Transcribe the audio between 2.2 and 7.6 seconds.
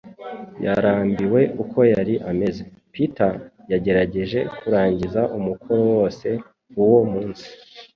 ameze, Peter yagerageje kurangiza umukoro wose uwo munsi